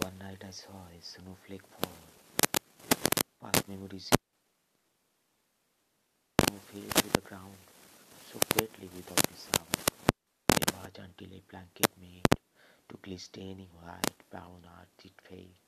[0.00, 1.90] One night I saw a snowflake fall.
[3.42, 4.08] Past memories
[6.38, 7.56] fell to the ground
[8.32, 9.74] so quietly without a sound.
[10.54, 12.22] A march until a blanket made
[12.88, 15.66] to glistening white brown earth it fade.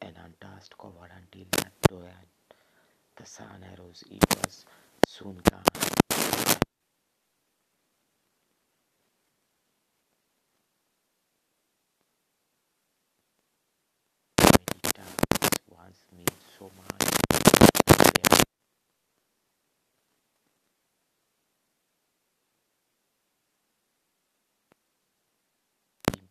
[0.00, 2.28] An untouched cover until that when
[3.16, 4.64] the sun arose it was
[5.08, 5.93] soon gone.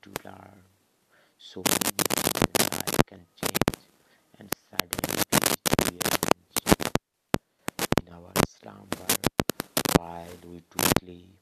[0.03, 0.59] To learn
[1.38, 1.91] so many
[2.71, 3.80] life can change
[4.38, 6.59] and suddenly finish rearrange
[8.05, 9.13] in our slumber
[9.97, 11.38] while we do sleep.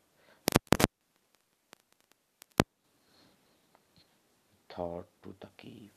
[4.70, 5.92] Thought to the keep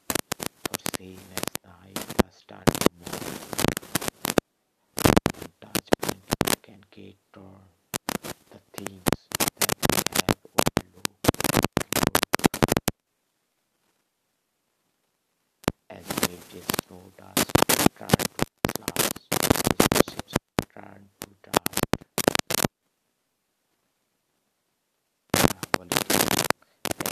[0.64, 3.38] for same as night the starting morning.
[5.60, 7.16] Touch blanket can get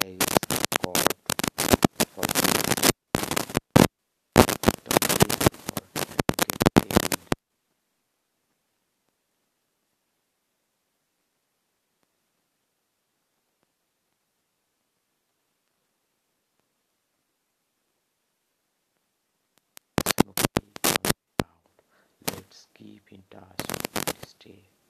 [0.04, 0.18] As
[0.82, 0.96] God
[2.14, 2.64] for you.
[4.84, 6.08] Don't live for get
[6.74, 7.16] paid.
[20.20, 20.94] Snowflake on
[21.38, 22.34] the.
[22.34, 23.82] Let's keep in touch
[24.26, 24.81] stay.